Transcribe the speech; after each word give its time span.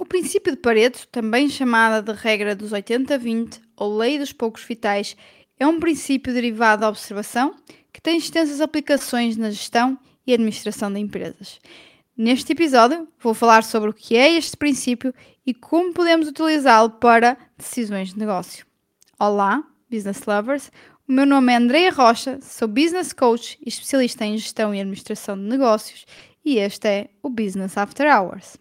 O 0.00 0.06
princípio 0.06 0.52
de 0.52 0.58
Pareto, 0.58 1.08
também 1.08 1.50
chamada 1.50 2.00
de 2.00 2.16
regra 2.16 2.54
dos 2.54 2.70
80-20 2.70 3.60
ou 3.76 3.98
lei 3.98 4.16
dos 4.16 4.32
poucos 4.32 4.62
vitais, 4.62 5.16
é 5.58 5.66
um 5.66 5.80
princípio 5.80 6.32
derivado 6.32 6.82
da 6.82 6.88
observação 6.88 7.56
que 7.92 8.00
tem 8.00 8.16
extensas 8.16 8.60
aplicações 8.60 9.36
na 9.36 9.50
gestão 9.50 9.98
e 10.24 10.32
administração 10.32 10.92
de 10.92 11.00
empresas. 11.00 11.58
Neste 12.16 12.52
episódio, 12.52 13.08
vou 13.18 13.34
falar 13.34 13.64
sobre 13.64 13.90
o 13.90 13.92
que 13.92 14.16
é 14.16 14.36
este 14.36 14.56
princípio 14.56 15.12
e 15.44 15.52
como 15.52 15.92
podemos 15.92 16.28
utilizá-lo 16.28 16.90
para 16.90 17.36
decisões 17.56 18.10
de 18.10 18.20
negócio. 18.20 18.64
Olá, 19.18 19.64
business 19.90 20.24
lovers! 20.24 20.70
O 21.08 21.12
meu 21.12 21.26
nome 21.26 21.52
é 21.52 21.56
Andreia 21.56 21.90
Rocha, 21.90 22.38
sou 22.40 22.68
business 22.68 23.12
coach 23.12 23.58
e 23.66 23.68
especialista 23.68 24.24
em 24.24 24.38
gestão 24.38 24.72
e 24.72 24.78
administração 24.78 25.36
de 25.36 25.42
negócios 25.42 26.06
e 26.44 26.58
este 26.58 26.86
é 26.86 27.10
o 27.20 27.28
Business 27.28 27.76
After 27.76 28.06
Hours. 28.06 28.56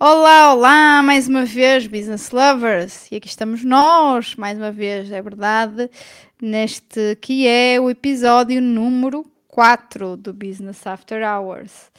Olá, 0.00 0.54
olá, 0.54 1.02
mais 1.02 1.26
uma 1.26 1.44
vez, 1.44 1.88
business 1.88 2.30
lovers, 2.30 3.10
e 3.10 3.16
aqui 3.16 3.26
estamos 3.26 3.64
nós, 3.64 4.36
mais 4.36 4.56
uma 4.56 4.70
vez, 4.70 5.10
é 5.10 5.20
verdade, 5.20 5.90
neste 6.40 7.16
que 7.20 7.48
é 7.48 7.80
o 7.80 7.90
episódio 7.90 8.62
número 8.62 9.26
4 9.48 10.16
do 10.16 10.32
Business 10.32 10.86
After 10.86 11.20
Hours. 11.28 11.90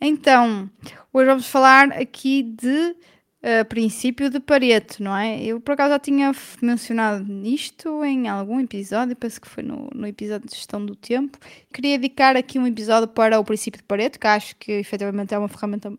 Então, 0.00 0.70
hoje 1.12 1.26
vamos 1.26 1.46
falar 1.46 1.92
aqui 1.92 2.42
de 2.42 2.96
uh, 3.42 3.64
princípio 3.68 4.30
de 4.30 4.40
Pareto, 4.40 5.02
não 5.02 5.14
é? 5.14 5.38
Eu 5.44 5.60
por 5.60 5.72
acaso 5.72 5.90
já 5.90 5.98
tinha 5.98 6.32
mencionado 6.62 7.26
isto 7.46 8.02
em 8.06 8.26
algum 8.26 8.58
episódio, 8.58 9.14
penso 9.14 9.38
que 9.38 9.48
foi 9.48 9.62
no, 9.62 9.90
no 9.94 10.06
episódio 10.06 10.48
de 10.48 10.56
gestão 10.56 10.84
do 10.84 10.96
tempo. 10.96 11.36
Queria 11.70 11.98
dedicar 11.98 12.38
aqui 12.38 12.58
um 12.58 12.66
episódio 12.66 13.06
para 13.06 13.38
o 13.38 13.44
princípio 13.44 13.82
de 13.82 13.84
Pareto, 13.84 14.18
que 14.18 14.26
acho 14.26 14.56
que 14.56 14.72
efetivamente 14.72 15.34
é 15.34 15.38
uma 15.38 15.48
ferramenta 15.48 15.92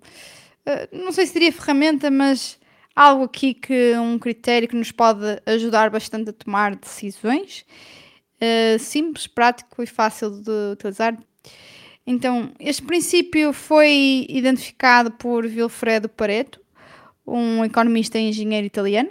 eh, 0.65 0.89
não 0.91 1.11
sei 1.11 1.25
se 1.25 1.33
diria 1.33 1.51
ferramenta, 1.51 2.09
mas 2.09 2.57
algo 2.95 3.25
aqui 3.25 3.53
que 3.53 3.93
um 3.97 4.17
critério 4.17 4.67
que 4.67 4.75
nos 4.75 4.91
pode 4.91 5.41
ajudar 5.45 5.89
bastante 5.89 6.29
a 6.29 6.33
tomar 6.33 6.75
decisões. 6.75 7.65
Uh, 8.35 8.77
simples, 8.77 9.27
prático 9.27 9.81
e 9.81 9.87
fácil 9.87 10.29
de 10.29 10.73
utilizar. 10.73 11.17
Então, 12.05 12.51
este 12.59 12.83
princípio 12.83 13.53
foi 13.53 14.25
identificado 14.29 15.09
por 15.11 15.47
Vilfredo 15.47 16.09
Pareto, 16.09 16.59
um 17.25 17.63
economista 17.63 18.19
e 18.19 18.29
engenheiro 18.29 18.67
italiano, 18.67 19.09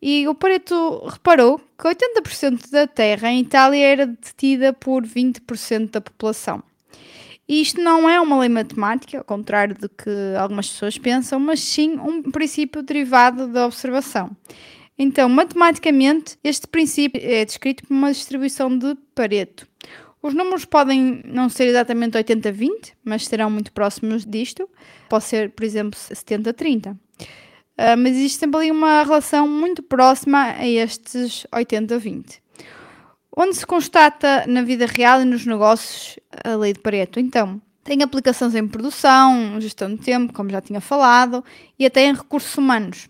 e 0.00 0.28
o 0.28 0.34
Pareto 0.34 1.06
reparou 1.06 1.58
que 1.58 1.88
80% 1.88 2.70
da 2.70 2.86
terra 2.86 3.30
em 3.30 3.40
Itália 3.40 3.84
era 3.84 4.06
detida 4.06 4.72
por 4.72 5.04
20% 5.04 5.90
da 5.90 6.00
população. 6.00 6.62
E 7.50 7.60
isto 7.62 7.80
não 7.80 8.08
é 8.08 8.20
uma 8.20 8.38
lei 8.38 8.48
matemática, 8.48 9.18
ao 9.18 9.24
contrário 9.24 9.74
do 9.74 9.88
que 9.88 10.08
algumas 10.38 10.68
pessoas 10.68 10.96
pensam, 10.96 11.40
mas 11.40 11.58
sim 11.58 11.98
um 11.98 12.22
princípio 12.30 12.80
derivado 12.80 13.48
da 13.48 13.66
observação. 13.66 14.30
Então, 14.96 15.28
matematicamente, 15.28 16.38
este 16.44 16.68
princípio 16.68 17.20
é 17.20 17.44
descrito 17.44 17.84
por 17.84 17.92
uma 17.92 18.12
distribuição 18.12 18.78
de 18.78 18.94
Pareto. 19.16 19.66
Os 20.22 20.32
números 20.32 20.64
podem 20.64 21.22
não 21.24 21.48
ser 21.48 21.64
exatamente 21.64 22.16
80-20, 22.16 22.92
mas 23.04 23.26
serão 23.26 23.50
muito 23.50 23.72
próximos 23.72 24.24
disto. 24.24 24.70
Pode 25.08 25.24
ser, 25.24 25.50
por 25.50 25.64
exemplo, 25.64 25.98
70-30. 25.98 26.92
Uh, 26.92 26.96
ah, 27.76 27.96
mas 27.96 28.12
existe 28.12 28.38
sempre 28.38 28.60
ali 28.60 28.70
uma 28.70 29.02
relação 29.02 29.48
muito 29.48 29.82
próxima 29.82 30.52
a 30.52 30.68
estes 30.68 31.48
80-20 31.52 32.38
onde 33.36 33.56
se 33.56 33.66
constata 33.66 34.44
na 34.46 34.62
vida 34.62 34.86
real 34.86 35.22
e 35.22 35.24
nos 35.24 35.46
negócios 35.46 36.18
a 36.44 36.54
lei 36.56 36.72
de 36.72 36.80
Pareto. 36.80 37.20
Então, 37.20 37.60
tem 37.82 38.02
aplicações 38.02 38.54
em 38.54 38.66
produção, 38.66 39.60
gestão 39.60 39.94
de 39.94 40.02
tempo, 40.02 40.32
como 40.32 40.50
já 40.50 40.60
tinha 40.60 40.80
falado, 40.80 41.44
e 41.78 41.86
até 41.86 42.04
em 42.04 42.14
recursos 42.14 42.56
humanos. 42.56 43.08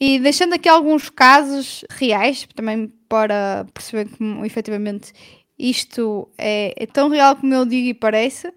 E 0.00 0.18
deixando 0.18 0.54
aqui 0.54 0.68
alguns 0.68 1.10
casos 1.10 1.84
reais, 1.90 2.46
também 2.54 2.92
para 3.08 3.66
perceber 3.74 4.08
como 4.16 4.44
efetivamente 4.44 5.12
isto 5.58 6.28
é, 6.38 6.72
é 6.76 6.86
tão 6.86 7.08
real 7.08 7.34
como 7.36 7.52
eu 7.52 7.64
digo 7.64 7.88
e 7.88 7.94
parece. 7.94 8.52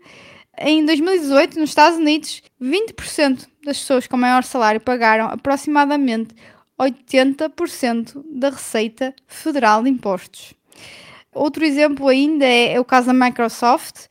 Em 0.58 0.86
2018, 0.86 1.60
nos 1.60 1.72
Estados 1.72 1.98
Unidos, 1.98 2.44
20% 2.62 3.48
das 3.66 3.80
pessoas 3.80 4.06
com 4.06 4.18
maior 4.18 4.44
salário 4.44 4.80
pagaram 4.80 5.26
aproximadamente 5.26 6.36
80% 6.80 8.24
da 8.32 8.50
receita 8.50 9.16
federal 9.26 9.82
de 9.84 9.90
impostos. 9.90 10.54
Outro 11.34 11.64
exemplo 11.64 12.08
ainda 12.08 12.46
é, 12.46 12.74
é 12.74 12.80
o 12.80 12.86
caso 12.86 13.08
da 13.08 13.14
Microsoft, 13.14 14.08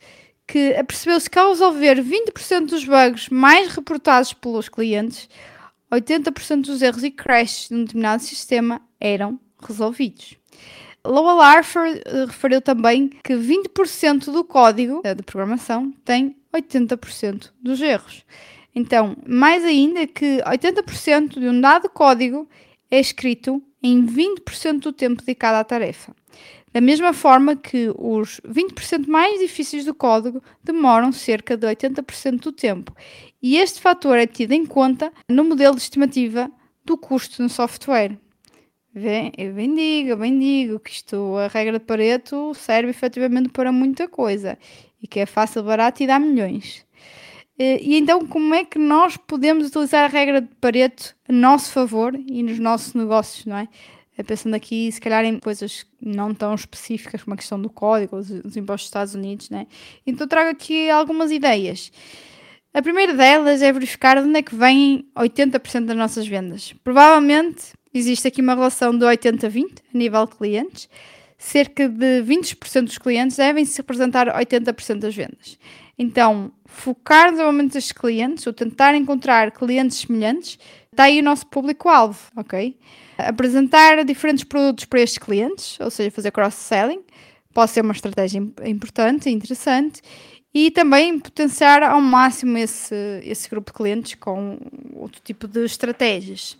que 0.47 0.73
percebeu-se 0.83 1.29
que 1.29 1.39
ao 1.39 1.49
resolver 1.49 2.03
20% 2.03 2.65
dos 2.65 2.83
bugs 2.83 3.29
mais 3.29 3.73
reportados 3.73 4.33
pelos 4.33 4.67
clientes, 4.67 5.29
80% 5.91 6.61
dos 6.63 6.81
erros 6.81 7.03
e 7.03 7.11
crashes 7.11 7.69
de 7.69 7.75
um 7.75 7.83
determinado 7.83 8.23
sistema 8.23 8.81
eram 8.99 9.39
resolvidos. 9.61 10.35
Lowell 11.05 11.41
Arthur 11.41 11.87
eh, 11.87 12.25
referiu 12.25 12.61
também 12.61 13.09
que 13.23 13.33
20% 13.33 14.31
do 14.31 14.43
código 14.43 15.01
de 15.03 15.23
programação 15.23 15.91
tem 16.05 16.35
80% 16.53 17.49
dos 17.61 17.81
erros. 17.81 18.23
Então, 18.73 19.17
mais 19.25 19.63
ainda 19.63 20.05
que 20.07 20.41
80% 20.45 21.39
de 21.39 21.47
um 21.47 21.59
dado 21.59 21.89
código 21.89 22.47
é 22.89 22.99
escrito 22.99 23.61
em 23.81 24.05
20% 24.05 24.79
do 24.79 24.93
tempo 24.93 25.21
dedicado 25.21 25.57
à 25.57 25.63
tarefa. 25.63 26.15
Da 26.73 26.79
mesma 26.79 27.11
forma 27.11 27.55
que 27.55 27.91
os 27.97 28.39
20% 28.47 29.07
mais 29.07 29.39
difíceis 29.39 29.83
do 29.83 29.93
código 29.93 30.41
demoram 30.63 31.11
cerca 31.11 31.57
de 31.57 31.67
80% 31.67 32.39
do 32.39 32.51
tempo. 32.51 32.95
E 33.41 33.57
este 33.57 33.81
fator 33.81 34.17
é 34.17 34.25
tido 34.25 34.53
em 34.53 34.65
conta 34.65 35.11
no 35.27 35.43
modelo 35.43 35.75
de 35.75 35.81
estimativa 35.81 36.49
do 36.85 36.97
custo 36.97 37.43
no 37.43 37.49
software. 37.49 38.17
Eu 38.93 39.53
bem 39.53 39.73
digo, 39.73 40.17
bem 40.17 40.37
digo 40.37 40.79
que 40.79 40.91
isto, 40.91 41.37
a 41.37 41.47
regra 41.47 41.79
de 41.79 41.85
Pareto 41.85 42.53
serve 42.53 42.89
efetivamente 42.89 43.49
para 43.49 43.71
muita 43.71 44.07
coisa 44.07 44.57
e 45.01 45.07
que 45.07 45.21
é 45.21 45.25
fácil, 45.25 45.63
barato 45.63 46.03
e 46.03 46.07
dá 46.07 46.19
milhões. 46.19 46.85
E 47.57 47.95
então, 47.95 48.25
como 48.25 48.53
é 48.55 48.65
que 48.65 48.79
nós 48.79 49.17
podemos 49.17 49.67
utilizar 49.67 50.05
a 50.05 50.07
regra 50.07 50.41
de 50.41 50.49
Pareto 50.55 51.15
a 51.29 51.31
nosso 51.31 51.71
favor 51.71 52.15
e 52.15 52.41
nos 52.43 52.59
nossos 52.59 52.93
negócios, 52.93 53.45
não 53.45 53.57
é? 53.57 53.67
É 54.21 54.23
pensando 54.23 54.53
aqui, 54.53 54.91
se 54.91 55.01
calhar, 55.01 55.25
em 55.25 55.39
coisas 55.39 55.83
não 55.99 56.31
tão 56.31 56.53
específicas 56.53 57.23
como 57.23 57.33
a 57.33 57.37
questão 57.37 57.59
do 57.59 57.71
código, 57.71 58.17
os, 58.17 58.29
os 58.29 58.55
impostos 58.55 58.83
dos 58.83 58.89
Estados 58.89 59.15
Unidos, 59.15 59.49
né? 59.49 59.65
Então 60.05 60.27
trago 60.27 60.51
aqui 60.51 60.91
algumas 60.91 61.31
ideias. 61.31 61.91
A 62.71 62.83
primeira 62.83 63.15
delas 63.15 63.63
é 63.63 63.73
verificar 63.73 64.21
de 64.21 64.27
onde 64.27 64.37
é 64.37 64.43
que 64.43 64.53
vêm 64.53 65.07
80% 65.17 65.85
das 65.85 65.97
nossas 65.97 66.27
vendas. 66.27 66.71
Provavelmente 66.83 67.73
existe 67.91 68.27
aqui 68.27 68.43
uma 68.43 68.53
relação 68.53 68.95
de 68.95 69.03
80-20 69.03 69.79
a 69.91 69.97
nível 69.97 70.27
de 70.27 70.35
clientes. 70.35 70.87
Cerca 71.35 71.89
de 71.89 72.21
20% 72.21 72.83
dos 72.83 72.99
clientes 72.99 73.37
devem 73.37 73.65
se 73.65 73.77
representar 73.77 74.27
80% 74.27 74.99
das 74.99 75.15
vendas. 75.15 75.57
Então, 75.97 76.51
focar 76.65 77.25
no 77.25 77.31
desenvolvimento 77.31 77.73
destes 77.73 77.91
clientes 77.91 78.45
ou 78.45 78.53
tentar 78.53 78.93
encontrar 78.93 79.49
clientes 79.49 79.97
semelhantes, 79.97 80.59
está 80.91 81.05
aí 81.05 81.19
o 81.19 81.23
nosso 81.23 81.47
público-alvo, 81.47 82.19
ok? 82.35 82.77
Apresentar 83.17 84.03
diferentes 84.03 84.43
produtos 84.43 84.85
para 84.85 85.01
estes 85.01 85.17
clientes, 85.17 85.79
ou 85.79 85.89
seja, 85.89 86.11
fazer 86.11 86.31
cross-selling, 86.31 87.03
pode 87.53 87.71
ser 87.71 87.81
uma 87.81 87.93
estratégia 87.93 88.39
importante 88.65 89.29
e 89.29 89.31
interessante. 89.31 90.01
E 90.53 90.69
também 90.69 91.17
potenciar 91.17 91.81
ao 91.81 92.01
máximo 92.01 92.57
esse, 92.57 92.95
esse 93.23 93.49
grupo 93.49 93.71
de 93.71 93.77
clientes 93.77 94.15
com 94.15 94.57
outro 94.93 95.21
tipo 95.23 95.47
de 95.47 95.63
estratégias. 95.63 96.57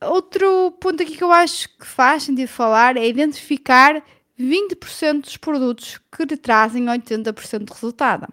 Outro 0.00 0.72
ponto 0.80 1.02
aqui 1.02 1.16
que 1.16 1.24
eu 1.24 1.32
acho 1.32 1.68
que 1.78 1.86
faz 1.86 2.22
sentido 2.22 2.48
falar 2.48 2.96
é 2.96 3.06
identificar 3.06 4.02
20% 4.38 5.22
dos 5.22 5.36
produtos 5.36 5.98
que 6.10 6.24
lhe 6.24 6.36
trazem 6.36 6.84
80% 6.86 7.64
de 7.64 7.72
resultado. 7.72 8.28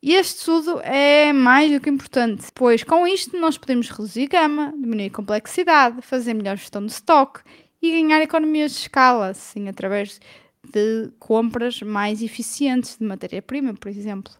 E 0.00 0.14
este 0.14 0.38
estudo 0.38 0.80
é 0.82 1.32
mais 1.32 1.72
do 1.72 1.80
que 1.80 1.90
importante, 1.90 2.46
pois 2.54 2.84
com 2.84 3.04
isto 3.06 3.36
nós 3.36 3.58
podemos 3.58 3.90
reduzir 3.90 4.28
gama, 4.28 4.72
diminuir 4.76 5.10
complexidade, 5.10 6.02
fazer 6.02 6.34
melhor 6.34 6.56
gestão 6.56 6.86
de 6.86 6.92
estoque 6.92 7.40
e 7.82 7.90
ganhar 7.90 8.22
economias 8.22 8.72
de 8.72 8.78
escala, 8.78 9.28
assim, 9.28 9.68
através 9.68 10.20
de 10.64 11.10
compras 11.18 11.82
mais 11.82 12.22
eficientes 12.22 12.96
de 12.96 13.04
matéria-prima, 13.04 13.74
por 13.74 13.88
exemplo. 13.88 14.32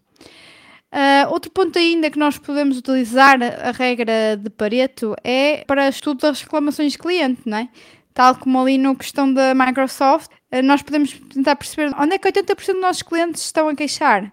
Uh, 0.92 1.28
outro 1.30 1.50
ponto 1.50 1.78
ainda 1.78 2.10
que 2.10 2.18
nós 2.18 2.38
podemos 2.38 2.78
utilizar 2.78 3.38
a 3.42 3.72
regra 3.72 4.36
de 4.36 4.48
Pareto 4.48 5.14
é 5.22 5.64
para 5.66 5.88
estudo 5.88 6.20
das 6.20 6.40
reclamações 6.40 6.92
de 6.92 6.98
cliente, 6.98 7.42
não 7.44 7.58
é? 7.58 7.68
Tal 8.14 8.34
como 8.36 8.58
ali 8.60 8.78
na 8.78 8.94
questão 8.94 9.32
da 9.32 9.54
Microsoft, 9.54 10.30
uh, 10.52 10.62
nós 10.62 10.82
podemos 10.82 11.12
tentar 11.34 11.56
perceber 11.56 11.94
onde 11.98 12.14
é 12.14 12.18
que 12.18 12.30
80% 12.30 12.72
dos 12.72 12.80
nossos 12.80 13.02
clientes 13.02 13.42
estão 13.44 13.68
a 13.68 13.74
queixar. 13.74 14.32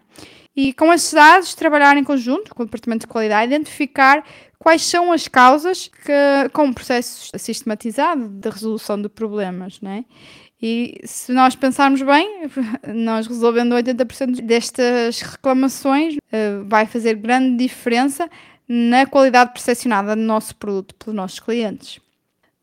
E 0.56 0.72
com 0.74 0.94
esses 0.94 1.13
dados, 1.13 1.54
trabalhar 1.54 1.98
em 1.98 2.04
conjunto 2.04 2.56
com 2.56 2.63
o 2.63 2.66
Departamento 2.66 3.02
de 3.02 3.12
Qualidade, 3.12 3.54
identificar 3.54 4.24
quais 4.57 4.84
são 4.84 5.12
as 5.12 5.28
causas 5.28 5.88
que, 5.88 6.50
com 6.54 6.66
um 6.66 6.74
processo 6.74 7.30
sistematizado 7.38 8.30
de 8.30 8.50
resolução 8.50 9.02
de 9.02 9.10
problemas, 9.10 9.81
né? 9.81 10.06
E 10.62 11.02
se 11.04 11.31
nós 11.34 11.56
pensarmos 11.56 12.02
bem, 12.02 12.50
nós 12.88 13.28
resolvendo 13.28 13.74
80% 13.75 14.42
destas 14.42 15.22
reclamações 15.22 16.16
uh, 16.16 16.63
vai 16.66 16.86
fazer 16.86 17.16
grande 17.16 17.58
diferença 17.58 18.30
na 18.68 19.06
qualidade 19.06 19.51
percepcionada 19.51 20.16
do 20.16 20.22
nosso 20.22 20.56
produto 20.56 20.96
pelos 20.96 21.16
nossos 21.16 21.40
clientes. 21.40 22.00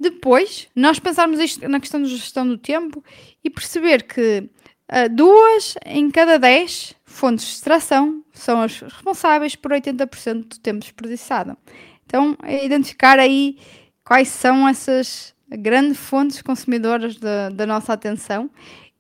Depois, 0.01 0.69
nós 0.75 0.99
pensarmos 0.99 1.39
isto 1.39 1.69
na 1.69 1.79
questão 1.79 2.03
de 2.03 2.09
gestão 2.09 2.45
do 2.49 2.59
tempo 2.59 3.05
e 3.45 3.51
perceber 3.51 4.03
que 4.03 4.49
uh, 4.91 5.09
duas 5.15 5.77
em 5.87 6.11
cada 6.11 6.39
dez 6.39 6.95
fontes 7.13 7.47
de 7.47 7.53
extração 7.53 8.25
são 8.33 8.63
as 8.63 8.81
responsáveis 8.81 9.55
por 9.55 9.71
80% 9.73 10.49
do 10.49 10.59
tempo 10.59 10.81
desperdiçado. 10.81 11.57
Então, 12.07 12.37
é 12.43 12.65
identificar 12.65 13.19
aí 13.19 13.59
quais 14.05 14.29
são 14.29 14.69
essas 14.69 15.35
grandes 15.49 15.99
fontes 15.99 16.43
consumidoras 16.43 17.17
da, 17.17 17.67
nossa 17.67 17.93
atenção 17.93 18.51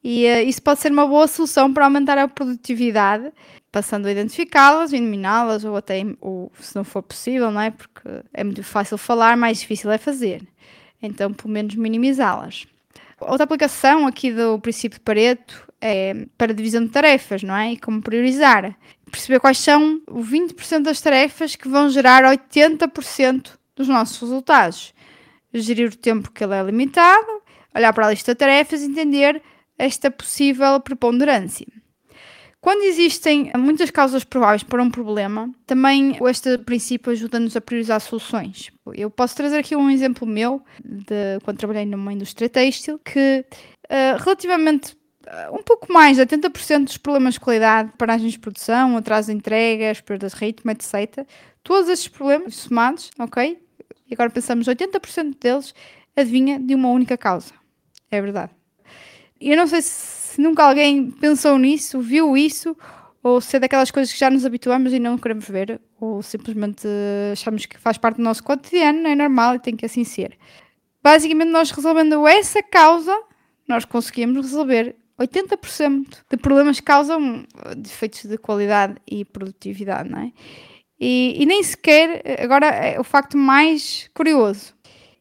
e 0.04 0.26
uh, 0.26 0.42
isso 0.46 0.60
pode 0.60 0.80
ser 0.80 0.90
uma 0.90 1.06
boa 1.06 1.26
solução 1.28 1.72
para 1.72 1.84
aumentar 1.84 2.18
a 2.18 2.26
produtividade, 2.26 3.32
passando 3.70 4.06
a 4.06 4.12
identificá-las, 4.12 4.92
eliminá-las 4.92 5.64
ou 5.64 5.76
até, 5.76 6.02
ou, 6.20 6.50
se 6.60 6.74
não 6.74 6.84
for 6.84 7.02
possível, 7.02 7.50
não 7.50 7.60
é? 7.60 7.70
Porque 7.70 8.08
é 8.34 8.42
muito 8.42 8.62
fácil 8.64 8.98
falar, 8.98 9.36
mais 9.36 9.60
difícil 9.60 9.90
é 9.90 9.98
fazer. 9.98 10.42
Então, 11.00 11.32
pelo 11.32 11.50
menos 11.50 11.74
minimizá-las. 11.74 12.66
Outra 13.20 13.44
aplicação 13.44 14.06
aqui 14.06 14.32
do 14.32 14.58
princípio 14.58 14.98
de 14.98 15.04
Pareto 15.04 15.71
é 15.82 16.26
para 16.38 16.54
divisão 16.54 16.84
de 16.84 16.90
tarefas, 16.90 17.42
não 17.42 17.56
é? 17.56 17.72
E 17.72 17.76
como 17.76 18.00
priorizar. 18.00 18.76
Perceber 19.10 19.40
quais 19.40 19.58
são 19.58 20.00
os 20.08 20.30
20% 20.30 20.82
das 20.82 21.00
tarefas 21.00 21.56
que 21.56 21.68
vão 21.68 21.90
gerar 21.90 22.22
80% 22.22 23.50
dos 23.74 23.88
nossos 23.88 24.20
resultados. 24.20 24.94
Gerir 25.52 25.90
o 25.90 25.96
tempo 25.96 26.30
que 26.30 26.44
ele 26.44 26.54
é 26.54 26.62
limitado, 26.62 27.42
olhar 27.74 27.92
para 27.92 28.06
a 28.06 28.10
lista 28.10 28.32
de 28.32 28.38
tarefas 28.38 28.80
e 28.80 28.86
entender 28.86 29.42
esta 29.76 30.10
possível 30.10 30.80
preponderância. 30.80 31.66
Quando 32.60 32.84
existem 32.84 33.50
muitas 33.58 33.90
causas 33.90 34.22
prováveis 34.22 34.62
para 34.62 34.80
um 34.80 34.88
problema, 34.88 35.50
também 35.66 36.16
este 36.30 36.56
princípio 36.58 37.10
ajuda-nos 37.10 37.56
a 37.56 37.60
priorizar 37.60 38.00
soluções. 38.00 38.70
Eu 38.94 39.10
posso 39.10 39.34
trazer 39.34 39.58
aqui 39.58 39.74
um 39.74 39.90
exemplo 39.90 40.24
meu 40.24 40.62
de 40.84 41.40
quando 41.42 41.58
trabalhei 41.58 41.84
numa 41.84 42.12
indústria 42.12 42.48
têxtil 42.48 43.00
que 43.00 43.44
uh, 43.90 44.22
relativamente 44.22 44.96
um 45.52 45.62
pouco 45.62 45.92
mais 45.92 46.16
de 46.16 46.24
80% 46.24 46.84
dos 46.84 46.96
problemas 46.96 47.34
de 47.34 47.40
qualidade, 47.40 47.92
paragens 47.96 48.32
de 48.32 48.38
produção, 48.38 48.96
atraso 48.96 49.30
de 49.30 49.36
entregas, 49.36 50.00
perdas 50.00 50.32
de 50.32 50.38
ritmo, 50.38 50.70
etc. 50.70 51.26
Todos 51.62 51.88
esses 51.88 52.08
problemas 52.08 52.56
somados, 52.56 53.10
ok? 53.18 53.58
E 54.08 54.14
agora 54.14 54.30
pensamos 54.30 54.66
80% 54.66 55.36
deles 55.40 55.74
adivinha 56.16 56.58
de 56.58 56.74
uma 56.74 56.88
única 56.88 57.16
causa. 57.16 57.52
É 58.10 58.20
verdade. 58.20 58.52
Eu 59.40 59.56
não 59.56 59.66
sei 59.66 59.82
se 59.82 60.22
se 60.32 60.40
nunca 60.40 60.64
alguém 60.64 61.10
pensou 61.10 61.58
nisso, 61.58 62.00
viu 62.00 62.36
isso, 62.36 62.74
ou 63.22 63.38
se 63.40 63.56
é 63.56 63.60
daquelas 63.60 63.90
coisas 63.90 64.10
que 64.10 64.18
já 64.18 64.30
nos 64.30 64.46
habituamos 64.46 64.92
e 64.92 64.98
não 64.98 65.18
queremos 65.18 65.46
ver, 65.46 65.78
ou 66.00 66.22
simplesmente 66.22 66.88
achamos 67.32 67.66
que 67.66 67.78
faz 67.78 67.98
parte 67.98 68.16
do 68.16 68.22
nosso 68.22 68.42
cotidiano, 68.42 69.06
é 69.06 69.14
normal 69.14 69.56
e 69.56 69.58
tem 69.58 69.76
que 69.76 69.84
assim 69.84 70.04
ser. 70.04 70.38
Basicamente, 71.02 71.50
nós 71.50 71.70
resolvendo 71.70 72.26
essa 72.26 72.62
causa, 72.62 73.14
nós 73.68 73.84
conseguimos 73.84 74.46
resolver 74.46 74.96
80% 75.18 76.06
de 76.30 76.36
problemas 76.36 76.80
causam 76.80 77.44
defeitos 77.76 78.24
de 78.24 78.38
qualidade 78.38 78.96
e 79.10 79.24
produtividade, 79.24 80.10
não 80.10 80.18
é? 80.18 80.32
E, 81.00 81.42
e 81.42 81.46
nem 81.46 81.62
sequer, 81.62 82.22
agora 82.40 82.66
é 82.66 83.00
o 83.00 83.04
facto 83.04 83.36
mais 83.36 84.08
curioso, 84.14 84.72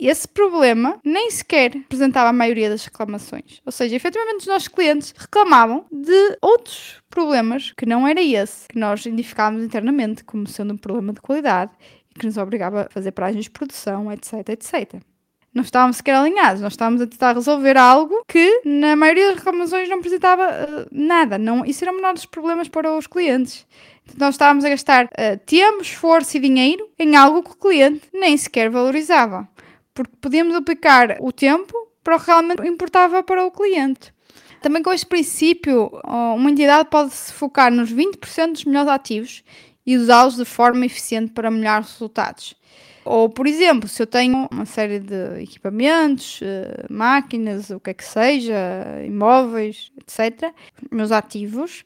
esse 0.07 0.27
problema 0.27 0.99
nem 1.03 1.29
sequer 1.29 1.77
apresentava 1.77 2.29
a 2.29 2.33
maioria 2.33 2.69
das 2.69 2.85
reclamações. 2.85 3.61
Ou 3.63 3.71
seja, 3.71 3.95
efetivamente 3.95 4.39
os 4.39 4.47
nossos 4.47 4.67
clientes 4.67 5.13
reclamavam 5.15 5.85
de 5.91 6.37
outros 6.41 6.99
problemas 7.07 7.71
que 7.77 7.85
não 7.85 8.07
era 8.07 8.21
esse, 8.21 8.67
que 8.67 8.79
nós 8.79 9.05
identificávamos 9.05 9.63
internamente 9.63 10.23
como 10.23 10.47
sendo 10.47 10.73
um 10.73 10.77
problema 10.77 11.13
de 11.13 11.21
qualidade 11.21 11.71
e 12.09 12.19
que 12.19 12.25
nos 12.25 12.37
obrigava 12.37 12.81
a 12.83 12.89
fazer 12.89 13.11
paragens 13.11 13.45
de 13.45 13.51
produção, 13.51 14.11
etc, 14.11 14.49
etc. 14.49 15.01
Não 15.53 15.63
estávamos 15.63 15.97
sequer 15.97 16.15
alinhados, 16.15 16.61
nós 16.61 16.73
estávamos 16.73 17.01
a 17.01 17.07
tentar 17.07 17.33
resolver 17.33 17.77
algo 17.77 18.23
que, 18.27 18.61
na 18.63 18.95
maioria 18.95 19.27
das 19.27 19.37
reclamações, 19.37 19.89
não 19.89 19.97
apresentava 19.97 20.43
uh, 20.43 20.87
nada. 20.91 21.37
Não, 21.37 21.65
isso 21.65 21.83
era 21.83 21.91
o 21.91 21.95
menor 21.95 22.13
dos 22.13 22.25
problemas 22.25 22.69
para 22.69 22.95
os 22.95 23.05
clientes. 23.05 23.67
Então, 24.05 24.27
nós 24.27 24.35
estávamos 24.35 24.63
a 24.63 24.69
gastar 24.69 25.05
uh, 25.05 25.37
tempo, 25.45 25.81
esforço 25.81 26.37
e 26.37 26.39
dinheiro 26.39 26.89
em 26.97 27.15
algo 27.15 27.43
que 27.43 27.51
o 27.51 27.57
cliente 27.57 28.07
nem 28.13 28.37
sequer 28.37 28.69
valorizava 28.69 29.47
porque 29.93 30.15
podíamos 30.19 30.55
aplicar 30.55 31.17
o 31.19 31.31
tempo 31.31 31.73
para 32.03 32.15
o 32.15 32.19
que 32.19 32.27
realmente 32.27 32.67
importava 32.67 33.23
para 33.23 33.45
o 33.45 33.51
cliente. 33.51 34.13
Também 34.61 34.83
com 34.83 34.93
este 34.93 35.05
princípio, 35.05 35.91
uma 36.03 36.51
entidade 36.51 36.89
pode 36.89 37.13
se 37.13 37.33
focar 37.33 37.71
nos 37.71 37.91
20% 37.91 38.51
dos 38.51 38.65
melhores 38.65 38.89
ativos 38.89 39.43
e 39.85 39.97
usá-los 39.97 40.35
de 40.35 40.45
forma 40.45 40.85
eficiente 40.85 41.31
para 41.31 41.49
melhores 41.49 41.91
resultados. 41.91 42.55
Ou, 43.03 43.29
por 43.29 43.47
exemplo, 43.47 43.89
se 43.89 44.01
eu 44.01 44.07
tenho 44.07 44.47
uma 44.51 44.65
série 44.65 44.99
de 44.99 45.41
equipamentos, 45.41 46.39
eh, 46.43 46.85
máquinas, 46.89 47.69
o 47.71 47.79
que 47.79 47.89
é 47.89 47.93
que 47.93 48.03
seja, 48.03 48.53
imóveis, 49.05 49.91
etc., 49.97 50.53
meus 50.91 51.11
ativos, 51.11 51.83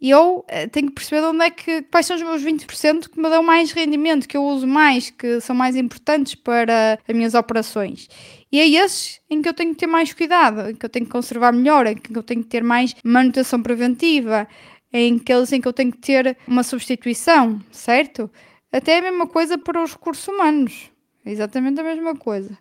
e 0.00 0.10
eu 0.10 0.44
eh, 0.48 0.66
tenho 0.66 0.88
que 0.88 0.94
perceber 0.94 1.22
onde 1.26 1.44
é 1.44 1.50
que, 1.50 1.82
quais 1.82 2.06
são 2.06 2.16
os 2.16 2.22
meus 2.22 2.42
20% 2.42 3.08
que 3.10 3.20
me 3.20 3.28
dão 3.28 3.42
mais 3.42 3.70
rendimento, 3.70 4.26
que 4.26 4.36
eu 4.36 4.44
uso 4.44 4.66
mais, 4.66 5.10
que 5.10 5.40
são 5.40 5.54
mais 5.54 5.76
importantes 5.76 6.34
para 6.34 6.98
as 7.06 7.14
minhas 7.14 7.34
operações. 7.34 8.08
E 8.50 8.58
é 8.58 8.66
esses 8.68 9.20
em 9.30 9.42
que 9.42 9.48
eu 9.48 9.54
tenho 9.54 9.72
que 9.74 9.80
ter 9.80 9.86
mais 9.86 10.12
cuidado, 10.14 10.70
em 10.70 10.74
que 10.74 10.84
eu 10.84 10.90
tenho 10.90 11.04
que 11.04 11.12
conservar 11.12 11.52
melhor, 11.52 11.86
em 11.86 11.96
que 11.96 12.16
eu 12.16 12.22
tenho 12.22 12.42
que 12.42 12.48
ter 12.48 12.64
mais 12.64 12.94
manutenção 13.04 13.62
preventiva, 13.62 14.48
em 14.92 15.16
aqueles 15.16 15.52
em 15.52 15.60
que 15.60 15.68
eu 15.68 15.72
tenho 15.72 15.92
que 15.92 15.98
ter 15.98 16.36
uma 16.48 16.62
substituição, 16.62 17.60
certo? 17.70 18.30
Até 18.72 18.98
a 18.98 19.02
mesma 19.02 19.26
coisa 19.26 19.58
para 19.58 19.82
os 19.82 19.92
recursos 19.92 20.26
humanos. 20.28 20.90
É 21.24 21.30
exatamente 21.30 21.80
a 21.80 21.84
mesma 21.84 22.14
coisa. 22.14 22.56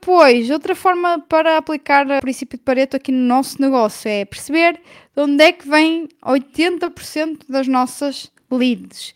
Depois, 0.00 0.50
outra 0.50 0.74
forma 0.74 1.20
para 1.20 1.56
aplicar 1.56 2.04
o 2.06 2.20
princípio 2.20 2.58
de 2.58 2.64
Pareto 2.64 2.96
aqui 2.96 3.12
no 3.12 3.24
nosso 3.24 3.62
negócio 3.62 4.08
é 4.08 4.24
perceber 4.24 4.80
de 5.14 5.22
onde 5.22 5.44
é 5.44 5.52
que 5.52 5.68
vem 5.68 6.08
80% 6.24 7.42
das 7.48 7.68
nossas 7.68 8.32
leads. 8.50 9.14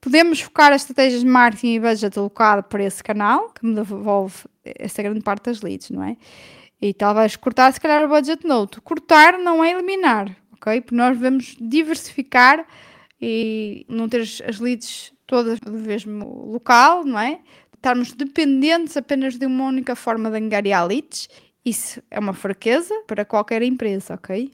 Podemos 0.00 0.40
focar 0.40 0.72
as 0.72 0.82
estratégias 0.82 1.22
de 1.22 1.26
marketing 1.26 1.74
e 1.74 1.80
budget 1.80 2.16
alocado 2.16 2.62
para 2.62 2.84
esse 2.84 3.02
canal, 3.02 3.50
que 3.50 3.66
me 3.66 3.74
devolve 3.74 4.44
essa 4.64 5.02
grande 5.02 5.22
parte 5.22 5.46
das 5.46 5.60
leads, 5.60 5.90
não 5.90 6.04
é? 6.04 6.16
E 6.80 6.94
talvez 6.94 7.34
cortar, 7.34 7.72
se 7.72 7.80
calhar, 7.80 8.04
o 8.04 8.08
budget 8.08 8.46
note. 8.46 8.80
Cortar 8.80 9.38
não 9.38 9.64
é 9.64 9.72
eliminar, 9.72 10.36
ok? 10.52 10.80
Porque 10.80 10.94
nós 10.94 11.16
devemos 11.16 11.56
diversificar 11.60 12.64
e 13.20 13.84
não 13.88 14.08
ter 14.08 14.20
as 14.20 14.60
leads 14.60 15.12
todas 15.28 15.60
do 15.60 15.70
mesmo 15.70 16.50
local, 16.50 17.04
não 17.04 17.20
é? 17.20 17.38
estarmos 17.78 18.12
dependentes 18.12 18.96
apenas 18.96 19.36
de 19.36 19.46
uma 19.46 19.66
única 19.66 19.96
forma 19.96 20.30
de 20.30 20.36
angariar 20.36 20.86
leads, 20.86 21.28
isso 21.64 22.02
é 22.10 22.18
uma 22.18 22.34
fraqueza 22.34 22.94
para 23.06 23.24
qualquer 23.24 23.62
empresa, 23.62 24.14
ok? 24.14 24.52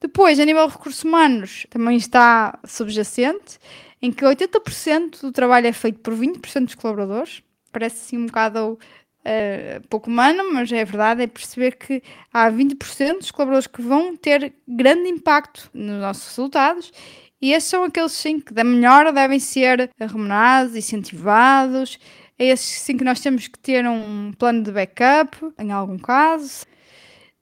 Depois, 0.00 0.38
a 0.38 0.44
nível 0.44 0.66
de 0.66 0.74
recursos 0.74 1.02
humanos, 1.02 1.66
também 1.70 1.96
está 1.96 2.58
subjacente, 2.64 3.58
em 4.00 4.12
que 4.12 4.24
80% 4.24 5.22
do 5.22 5.32
trabalho 5.32 5.66
é 5.66 5.72
feito 5.72 6.00
por 6.00 6.14
20% 6.14 6.66
dos 6.66 6.74
colaboradores. 6.74 7.42
Parece 7.72 7.96
assim 7.96 8.18
um 8.18 8.26
bocado 8.26 8.72
uh, 8.72 9.88
pouco 9.88 10.10
humano, 10.10 10.52
mas 10.52 10.70
é 10.70 10.84
verdade, 10.84 11.22
é 11.22 11.26
perceber 11.26 11.76
que 11.76 12.02
há 12.32 12.50
20% 12.50 13.18
dos 13.18 13.30
colaboradores 13.30 13.66
que 13.66 13.82
vão 13.82 14.16
ter 14.16 14.54
grande 14.68 15.08
impacto 15.08 15.70
nos 15.72 16.00
nossos 16.00 16.28
resultados 16.28 16.92
e 17.40 17.52
esses 17.52 17.68
são 17.68 17.84
aqueles 17.84 18.12
sim 18.12 18.40
que 18.40 18.52
da 18.52 18.64
melhor 18.64 19.12
devem 19.12 19.38
ser 19.38 19.90
remunerados, 19.98 20.74
incentivados, 20.74 21.98
é 22.38 22.46
esses 22.46 22.80
sim 22.80 22.96
que 22.96 23.04
nós 23.04 23.20
temos 23.20 23.48
que 23.48 23.58
ter 23.58 23.86
um 23.86 24.32
plano 24.32 24.62
de 24.62 24.70
backup, 24.70 25.36
em 25.58 25.72
algum 25.72 25.98
caso. 25.98 26.66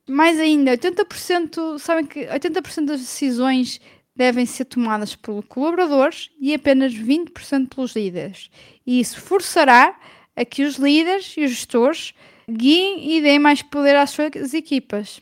Mais 0.08 0.38
ainda, 0.38 0.76
80%, 0.76 1.78
sabem 1.78 2.06
que 2.06 2.26
80% 2.26 2.86
das 2.86 3.00
decisões 3.00 3.80
devem 4.14 4.46
ser 4.46 4.66
tomadas 4.66 5.16
pelos 5.16 5.44
colaboradores 5.46 6.30
e 6.40 6.54
apenas 6.54 6.94
20% 6.94 7.74
pelos 7.74 7.96
líderes. 7.96 8.50
E 8.86 9.00
isso 9.00 9.20
forçará 9.20 9.98
a 10.36 10.44
que 10.44 10.62
os 10.62 10.76
líderes 10.76 11.34
e 11.36 11.44
os 11.44 11.50
gestores 11.50 12.14
guiem 12.48 13.16
e 13.16 13.20
deem 13.20 13.38
mais 13.38 13.62
poder 13.62 13.96
às 13.96 14.10
suas 14.10 14.54
equipas. 14.54 15.20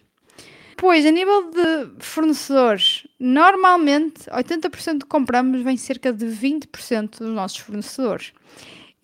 Pois, 0.82 1.06
a 1.06 1.12
nível 1.12 1.48
de 1.48 1.92
fornecedores, 2.00 3.06
normalmente 3.16 4.28
80% 4.28 5.02
que 5.02 5.06
compramos 5.06 5.62
vem 5.62 5.76
cerca 5.76 6.12
de 6.12 6.26
20% 6.26 7.20
dos 7.20 7.28
nossos 7.28 7.58
fornecedores. 7.58 8.32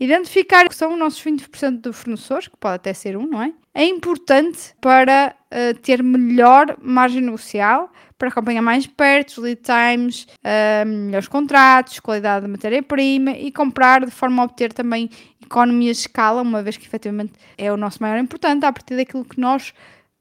Identificar 0.00 0.68
que 0.68 0.74
são 0.74 0.94
os 0.94 0.98
nossos 0.98 1.22
20% 1.22 1.82
de 1.82 1.92
fornecedores, 1.92 2.48
que 2.48 2.56
pode 2.56 2.74
até 2.74 2.92
ser 2.92 3.16
um, 3.16 3.28
não 3.28 3.40
é? 3.40 3.52
É 3.72 3.84
importante 3.84 4.74
para 4.80 5.36
uh, 5.52 5.78
ter 5.78 6.02
melhor 6.02 6.76
margem 6.82 7.20
negocial, 7.20 7.92
para 8.18 8.26
acompanhar 8.26 8.60
mais 8.60 8.84
perto 8.84 9.28
os 9.28 9.38
lead 9.38 9.60
times, 9.62 10.24
uh, 10.24 10.84
melhores 10.84 11.28
contratos, 11.28 12.00
qualidade 12.00 12.42
da 12.42 12.48
matéria-prima 12.48 13.30
e 13.38 13.52
comprar 13.52 14.04
de 14.04 14.10
forma 14.10 14.42
a 14.42 14.46
obter 14.46 14.72
também 14.72 15.08
economias 15.40 15.98
de 15.98 16.08
escala, 16.08 16.42
uma 16.42 16.60
vez 16.60 16.76
que 16.76 16.86
efetivamente 16.86 17.34
é 17.56 17.72
o 17.72 17.76
nosso 17.76 18.02
maior 18.02 18.18
importante, 18.18 18.66
a 18.66 18.72
partir 18.72 18.96
daquilo 18.96 19.24
que 19.24 19.38
nós 19.38 19.72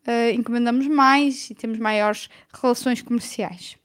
uh, 0.07 0.31
encomendamos 0.33 0.87
mais 0.87 1.49
e 1.49 1.55
temos 1.55 1.77
maiores 1.77 2.29
relações 2.61 3.01
comerciais. 3.01 3.77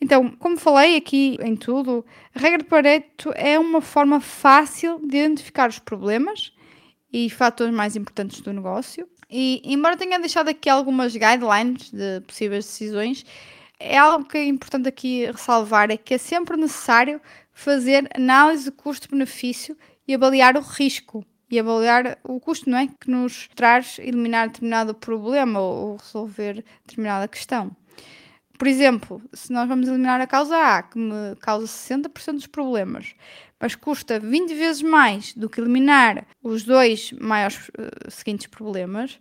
Então, 0.00 0.30
como 0.30 0.56
falei 0.56 0.96
aqui 0.96 1.36
em 1.42 1.56
tudo, 1.56 2.04
a 2.34 2.38
regra 2.38 2.58
de 2.58 2.64
Pareto 2.64 3.32
é 3.34 3.58
uma 3.58 3.80
forma 3.80 4.20
fácil 4.20 5.00
de 5.04 5.16
identificar 5.16 5.68
os 5.68 5.78
problemas 5.78 6.52
e 7.12 7.28
fatores 7.30 7.74
mais 7.74 7.96
importantes 7.96 8.40
do 8.40 8.52
negócio. 8.52 9.08
E, 9.30 9.60
embora 9.64 9.96
tenha 9.96 10.18
deixado 10.18 10.48
aqui 10.48 10.70
algumas 10.70 11.12
guidelines 11.12 11.90
de 11.90 12.20
possíveis 12.20 12.64
decisões, 12.64 13.26
é 13.80 13.98
algo 13.98 14.24
que 14.24 14.38
é 14.38 14.46
importante 14.46 14.88
aqui 14.88 15.26
ressalvar, 15.26 15.90
é 15.90 15.96
que 15.96 16.14
é 16.14 16.18
sempre 16.18 16.56
necessário 16.56 17.20
fazer 17.52 18.08
análise 18.14 18.64
de 18.64 18.70
custo-benefício 18.70 19.76
e 20.06 20.14
avaliar 20.14 20.56
o 20.56 20.60
risco 20.60 21.24
e 21.50 21.58
avaliar 21.58 22.18
o 22.24 22.38
custo, 22.38 22.68
não 22.68 22.78
é? 22.78 22.88
Que 22.88 23.10
nos 23.10 23.48
traz 23.54 23.98
eliminar 23.98 24.48
determinado 24.48 24.94
problema 24.94 25.60
ou 25.60 25.96
resolver 25.96 26.64
determinada 26.86 27.28
questão. 27.28 27.74
Por 28.58 28.66
exemplo, 28.66 29.22
se 29.32 29.52
nós 29.52 29.68
vamos 29.68 29.86
eliminar 29.86 30.20
a 30.20 30.26
causa 30.26 30.56
A, 30.56 30.82
que 30.82 30.98
me 30.98 31.36
causa 31.36 31.66
60% 31.66 32.32
dos 32.32 32.46
problemas, 32.48 33.14
mas 33.60 33.76
custa 33.76 34.18
20 34.18 34.52
vezes 34.52 34.82
mais 34.82 35.32
do 35.32 35.48
que 35.48 35.60
eliminar 35.60 36.26
os 36.42 36.64
dois 36.64 37.12
maiores 37.12 37.68
uh, 37.68 38.10
seguintes 38.10 38.48
problemas, 38.48 39.20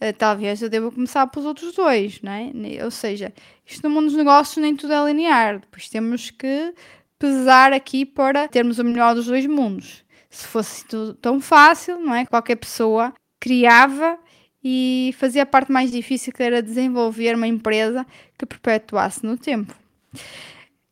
uh, 0.00 0.12
talvez 0.16 0.62
eu 0.62 0.68
deva 0.70 0.92
começar 0.92 1.26
pelos 1.26 1.46
outros 1.46 1.74
dois, 1.74 2.22
não 2.22 2.30
é? 2.30 2.52
Ou 2.84 2.90
seja, 2.92 3.34
isto 3.66 3.82
no 3.88 3.92
mundo 3.92 4.06
dos 4.06 4.16
negócios 4.16 4.56
nem 4.56 4.76
tudo 4.76 4.92
é 4.92 5.04
linear, 5.04 5.58
depois 5.58 5.88
temos 5.88 6.30
que 6.30 6.72
pesar 7.18 7.72
aqui 7.72 8.06
para 8.06 8.46
termos 8.46 8.78
o 8.78 8.84
melhor 8.84 9.16
dos 9.16 9.26
dois 9.26 9.46
mundos. 9.46 10.05
Se 10.36 10.46
fosse 10.46 10.84
tudo 10.84 11.14
tão 11.14 11.40
fácil, 11.40 11.98
não 11.98 12.14
é? 12.14 12.26
Qualquer 12.26 12.56
pessoa 12.56 13.14
criava 13.40 14.18
e 14.62 15.14
fazia 15.18 15.44
a 15.44 15.46
parte 15.46 15.72
mais 15.72 15.90
difícil 15.90 16.30
que 16.30 16.42
era 16.42 16.62
desenvolver 16.62 17.34
uma 17.34 17.46
empresa 17.46 18.06
que 18.36 18.44
perpetuasse 18.44 19.24
no 19.24 19.38
tempo. 19.38 19.74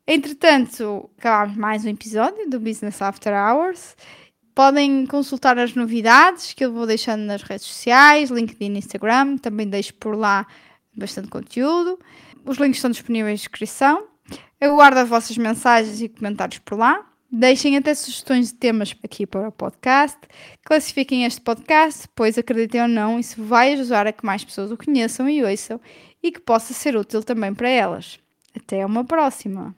Entretanto, 0.06 1.10
acabámos 1.18 1.58
mais 1.58 1.84
um 1.84 1.90
episódio 1.90 2.48
do 2.48 2.58
Business 2.58 3.02
After 3.02 3.34
Hours. 3.34 3.94
Podem 4.54 5.04
consultar 5.04 5.58
as 5.58 5.74
novidades 5.74 6.54
que 6.54 6.64
eu 6.64 6.72
vou 6.72 6.86
deixando 6.86 7.24
nas 7.24 7.42
redes 7.42 7.66
sociais, 7.66 8.30
LinkedIn, 8.30 8.78
Instagram, 8.78 9.36
também 9.36 9.68
deixo 9.68 9.92
por 9.92 10.16
lá 10.16 10.46
bastante 10.96 11.28
conteúdo. 11.28 11.98
Os 12.46 12.56
links 12.56 12.78
estão 12.78 12.90
disponíveis 12.90 13.40
na 13.40 13.42
descrição. 13.42 14.06
Eu 14.58 14.76
guardo 14.76 14.96
as 14.96 15.08
vossas 15.08 15.36
mensagens 15.36 16.00
e 16.00 16.08
comentários 16.08 16.60
por 16.60 16.78
lá. 16.78 17.04
Deixem 17.36 17.76
até 17.76 17.92
sugestões 17.96 18.52
de 18.52 18.54
temas 18.54 18.94
aqui 19.02 19.26
para 19.26 19.48
o 19.48 19.50
podcast. 19.50 20.16
Classifiquem 20.64 21.24
este 21.24 21.40
podcast, 21.40 22.06
pois 22.14 22.38
acreditem 22.38 22.82
ou 22.82 22.86
não, 22.86 23.18
isso 23.18 23.42
vai 23.42 23.72
ajudar 23.72 24.06
a 24.06 24.12
que 24.12 24.24
mais 24.24 24.44
pessoas 24.44 24.70
o 24.70 24.76
conheçam 24.76 25.28
e 25.28 25.42
ouçam 25.42 25.80
e 26.22 26.30
que 26.30 26.38
possa 26.38 26.72
ser 26.72 26.96
útil 26.96 27.24
também 27.24 27.52
para 27.52 27.68
elas. 27.68 28.20
Até 28.54 28.86
uma 28.86 29.04
próxima! 29.04 29.74